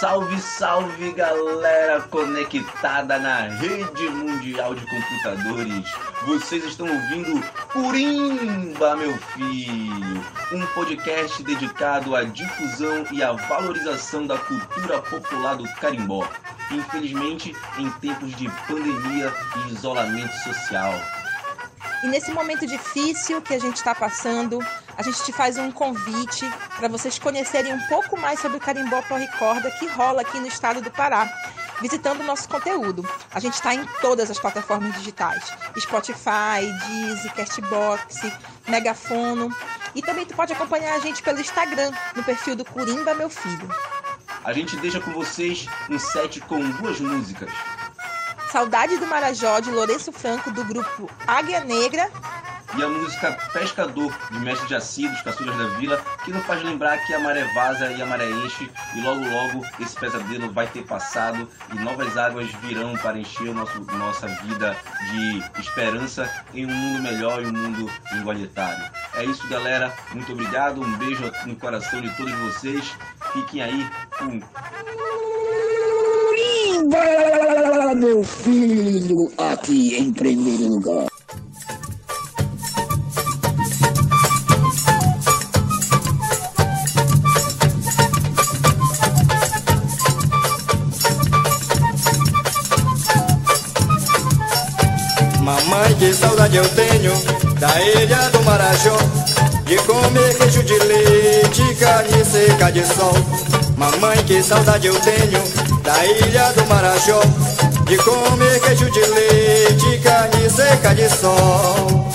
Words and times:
Salve, 0.00 0.40
salve 0.40 1.12
galera 1.12 2.00
conectada 2.00 3.18
na 3.18 3.42
rede 3.48 4.08
mundial 4.08 4.74
de 4.74 4.84
computadores. 4.86 5.84
Vocês 6.26 6.64
estão 6.64 6.88
ouvindo 6.88 7.44
Curimba, 7.70 8.96
meu 8.96 9.16
filho, 9.18 10.24
um 10.52 10.66
podcast 10.74 11.42
dedicado 11.42 12.16
à 12.16 12.24
difusão 12.24 13.04
e 13.12 13.22
à 13.22 13.32
valorização 13.32 14.26
da 14.26 14.38
cultura 14.38 15.02
popular 15.02 15.56
do 15.56 15.64
carimbó. 15.74 16.26
Infelizmente, 16.70 17.54
em 17.78 17.90
tempos 17.92 18.34
de 18.36 18.48
pandemia 18.66 19.32
e 19.56 19.72
isolamento 19.72 20.32
social. 20.44 20.92
E 22.02 22.08
nesse 22.08 22.32
momento 22.32 22.66
difícil 22.66 23.42
que 23.42 23.52
a 23.52 23.58
gente 23.58 23.76
está 23.76 23.94
passando, 23.94 24.58
a 24.96 25.02
gente 25.02 25.22
te 25.22 25.32
faz 25.32 25.58
um 25.58 25.70
convite 25.70 26.50
para 26.78 26.88
vocês 26.88 27.18
conhecerem 27.18 27.74
um 27.74 27.86
pouco 27.88 28.18
mais 28.18 28.40
sobre 28.40 28.56
o 28.56 28.60
Carimbó 28.60 29.00
Recorda 29.00 29.70
que 29.70 29.86
rola 29.86 30.22
aqui 30.22 30.38
no 30.40 30.46
estado 30.46 30.80
do 30.80 30.90
Pará, 30.90 31.30
visitando 31.80 32.20
o 32.20 32.24
nosso 32.24 32.48
conteúdo. 32.48 33.06
A 33.30 33.38
gente 33.38 33.54
está 33.54 33.74
em 33.74 33.84
todas 34.00 34.30
as 34.30 34.38
plataformas 34.38 34.94
digitais: 34.94 35.52
Spotify, 35.78 36.72
Deezer, 36.86 37.34
Castbox, 37.34 38.32
Megafono. 38.66 39.54
E 39.94 40.00
também 40.00 40.24
tu 40.24 40.34
pode 40.34 40.52
acompanhar 40.52 40.94
a 40.94 41.00
gente 41.00 41.22
pelo 41.22 41.40
Instagram, 41.40 41.92
no 42.14 42.22
perfil 42.22 42.56
do 42.56 42.64
Curimba 42.64 43.12
Meu 43.14 43.28
Filho. 43.28 43.68
A 44.50 44.52
gente 44.52 44.76
deixa 44.78 44.98
com 44.98 45.12
vocês 45.12 45.68
um 45.88 45.96
set 45.96 46.40
com 46.40 46.58
duas 46.70 46.98
músicas. 46.98 47.48
Saudade 48.50 48.96
do 48.96 49.06
Marajó, 49.06 49.60
de 49.60 49.70
Lourenço 49.70 50.10
Franco, 50.10 50.50
do 50.50 50.64
grupo 50.64 51.08
Águia 51.24 51.60
Negra. 51.60 52.10
E 52.76 52.82
a 52.82 52.88
música 52.88 53.32
Pescador, 53.52 54.12
de 54.28 54.38
Mestre 54.40 54.66
de 54.66 54.74
Assis, 54.74 55.08
dos 55.08 55.22
Caçulas 55.22 55.56
da 55.56 55.68
Vila, 55.78 56.04
que 56.24 56.32
nos 56.32 56.44
faz 56.46 56.64
lembrar 56.64 56.98
que 57.06 57.14
a 57.14 57.20
maré 57.20 57.44
vaza 57.54 57.92
e 57.92 58.02
a 58.02 58.06
maré 58.06 58.28
enche, 58.28 58.68
e 58.96 59.00
logo 59.02 59.20
logo 59.20 59.64
esse 59.78 59.94
pesadelo 59.94 60.50
vai 60.50 60.66
ter 60.66 60.84
passado 60.84 61.48
e 61.72 61.78
novas 61.78 62.16
águas 62.16 62.50
virão 62.62 62.96
para 62.96 63.18
encher 63.18 63.48
o 63.50 63.54
nosso, 63.54 63.80
nossa 63.92 64.26
vida 64.26 64.76
de 65.12 65.60
esperança 65.60 66.28
em 66.54 66.66
um 66.66 66.74
mundo 66.74 67.02
melhor 67.02 67.40
e 67.40 67.46
um 67.46 67.52
mundo 67.52 67.90
igualitário. 68.12 68.90
É 69.14 69.24
isso, 69.24 69.46
galera. 69.48 69.92
Muito 70.12 70.32
obrigado. 70.32 70.80
Um 70.80 70.96
beijo 70.96 71.30
no 71.46 71.54
coração 71.54 72.00
de 72.00 72.10
todos 72.16 72.32
vocês. 72.34 72.96
Fiquem 73.32 73.62
aí 73.62 73.90
com 74.18 74.40
Simba, 76.80 77.94
meu 77.94 78.24
filho, 78.24 79.30
aqui 79.38 79.96
em 79.96 80.12
primeiro 80.12 80.68
lugar. 80.68 81.06
Mamãe, 95.40 95.94
que 95.98 96.12
saudade 96.14 96.56
eu 96.56 96.68
tenho 96.70 97.12
da 97.60 97.80
ilha 97.82 98.30
do 98.30 98.42
Marajó 98.42 99.29
comer 100.00 100.34
queijo 100.34 100.62
de 100.62 100.78
leite, 100.78 101.74
carne 101.78 102.24
seca 102.24 102.70
de 102.72 102.84
sol. 102.86 103.14
Mamãe, 103.76 104.16
que 104.24 104.42
saudade 104.42 104.86
eu 104.86 104.98
tenho 105.00 105.42
da 105.82 106.04
ilha 106.04 106.52
do 106.52 106.66
Marajó. 106.66 107.20
De 107.86 107.96
comer 107.98 108.60
queijo 108.60 108.90
de 108.90 109.00
leite, 109.00 109.98
carne 110.02 110.50
seca 110.50 110.94
de 110.94 111.08
sol. 111.08 112.08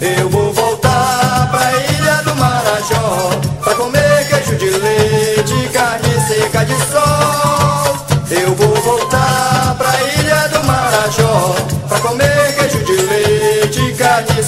Eu 0.00 0.28
vou 0.28 0.52
voltar 0.52 1.48
pra 1.50 1.72
ilha 1.72 2.22
do 2.24 2.34
Marajó. 2.36 3.30
Pra 3.62 3.74
comer 3.74 4.28
queijo 4.28 4.56
de 4.56 4.70
leite, 4.70 5.68
carne 5.72 6.14
seca 6.26 6.64
de 6.64 6.74
sol 6.90 7.47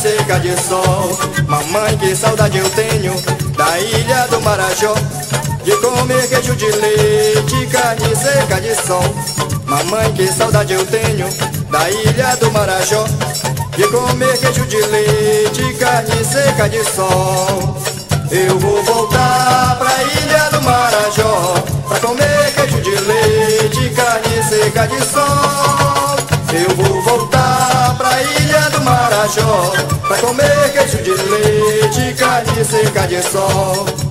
seca 0.01 0.39
de 0.41 0.57
sol. 0.63 1.19
Mamãe, 1.47 1.95
que 1.99 2.17
saudade 2.17 2.57
eu 2.57 2.71
tenho 2.71 3.13
da 3.55 3.79
ilha 3.79 4.27
do 4.29 4.41
Marajó. 4.41 4.95
De 5.63 5.77
comer 5.77 6.27
queijo 6.27 6.57
de 6.57 6.71
leite, 6.71 7.67
carne 7.67 8.17
seca 8.17 8.59
de 8.63 8.75
sol. 8.75 9.05
Mamãe, 9.67 10.11
que 10.15 10.27
saudade 10.27 10.73
eu 10.73 10.87
tenho 10.87 11.29
da 11.71 11.91
ilha 11.91 12.35
do 12.37 12.51
Marajó. 12.51 13.05
De 13.77 13.87
comer 13.89 14.39
queijo 14.39 14.65
de 14.65 14.81
leite, 14.87 15.75
carne 15.75 16.25
seca 16.25 16.67
de 16.67 16.83
sol. 16.83 17.77
Eu 18.31 18.59
vou 18.59 18.83
voltar 18.83 19.77
pra 19.79 20.03
ilha 20.03 20.51
do 20.51 20.63
Marajó. 20.63 21.55
Pra 21.89 22.01
comer 22.01 22.55
queijo 22.55 22.81
de 22.81 22.91
leite, 22.91 23.91
carne 23.91 24.43
seca 24.49 24.87
de 24.87 24.99
sol. 25.05 26.17
Eu 26.55 26.75
vou 26.75 27.03
voltar 27.03 27.97
pra 27.99 28.23
ilha 28.23 28.71
do 28.71 28.81
Marajó 28.81 29.70
Pra 30.11 30.19
comer 30.19 30.73
queijo 30.73 30.97
de 31.05 31.11
leite, 31.13 32.15
carne 32.19 32.65
seca 32.65 33.07
de 33.07 33.23
sol 33.23 34.10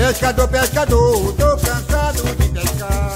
Pescador, 0.00 0.48
pescador, 0.48 1.34
tô 1.34 1.56
cansado 1.58 2.22
de 2.22 2.48
pescar. 2.48 3.14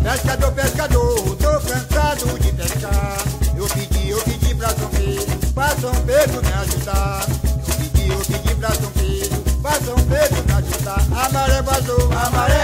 Pescador, 0.00 0.52
pescador, 0.52 1.36
tô 1.36 1.60
cansado 1.60 2.38
de 2.38 2.52
pescar. 2.52 3.18
Eu 3.56 3.66
pedi, 3.66 4.10
eu 4.10 4.18
pedi 4.22 4.54
pra 4.54 4.68
São 4.68 4.88
Pedro, 4.90 5.52
pra 5.52 5.68
São 5.70 5.92
Pedro 6.06 6.40
me 6.40 6.52
ajudar. 6.52 7.26
Eu 7.42 7.74
pedi, 7.74 8.08
eu 8.10 8.18
pedi 8.18 8.54
pra 8.54 8.70
São 8.70 8.90
Pedro, 8.92 9.42
pra 9.60 9.72
São 9.72 9.96
Pedro 9.96 10.44
me 10.46 10.52
ajudar. 10.52 11.02
A 11.16 11.28
maré 11.30 11.62
vazou, 11.62 12.12
a 12.12 12.30
maré 12.30 12.57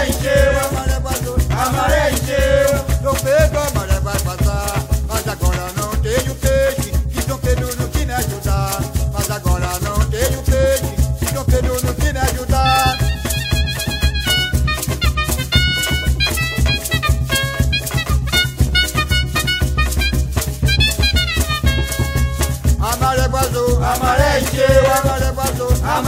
A 25.95 26.01